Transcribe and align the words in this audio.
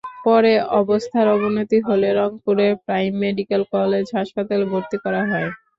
পরে 0.21 0.51
অবস্থার 0.81 1.27
অবনতি 1.35 1.77
হলে 1.87 2.09
রংপুরের 2.19 2.73
প্রাইম 2.85 3.11
মেডিকেল 3.23 3.61
কলেজ 3.73 4.05
হাসপাতালে 4.17 4.65
ভর্তি 4.71 4.97
করা 5.03 5.21
হয়। 5.25 5.49